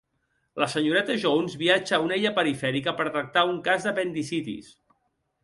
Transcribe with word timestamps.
La 0.61 0.67
senyoreta 0.73 1.17
Jones 1.23 1.57
viatja 1.63 1.99
a 1.99 1.99
una 2.07 2.17
illa 2.23 2.33
perifèrica 2.39 2.95
per 3.03 3.07
tractar 3.11 3.45
un 3.53 3.61
cas 3.69 3.87
d'apendicitis. 3.91 4.75